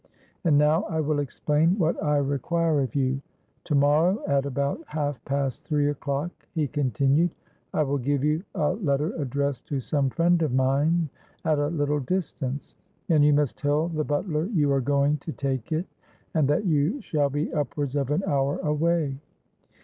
'And 0.43 0.57
now 0.57 0.81
I 0.89 0.99
will 0.99 1.19
explain 1.19 1.77
what 1.77 2.03
I 2.03 2.17
require 2.17 2.81
of 2.81 2.95
you. 2.95 3.21
To 3.65 3.75
morrow 3.75 4.19
at 4.25 4.47
about 4.47 4.79
half 4.87 5.23
past 5.25 5.63
three 5.63 5.89
o'clock,' 5.91 6.47
he 6.55 6.67
continued, 6.67 7.35
'I 7.75 7.83
will 7.83 7.97
give 7.99 8.23
you 8.23 8.41
a 8.55 8.71
letter 8.73 9.13
addressed 9.17 9.67
to 9.67 9.79
some 9.79 10.09
friend 10.09 10.41
of 10.41 10.55
mine 10.55 11.07
at 11.45 11.59
a 11.59 11.67
little 11.67 11.99
distance; 11.99 12.73
and 13.09 13.23
you 13.23 13.31
must 13.33 13.59
tell 13.59 13.89
the 13.89 14.03
butler 14.03 14.45
you 14.47 14.71
are 14.73 14.81
going 14.81 15.17
to 15.17 15.31
take 15.33 15.71
it, 15.71 15.85
and 16.33 16.47
that 16.47 16.65
you 16.65 16.99
shall 17.01 17.29
be 17.29 17.53
upwards 17.53 17.95
of 17.95 18.09
an 18.09 18.23
hour 18.25 18.57
away. 18.63 19.19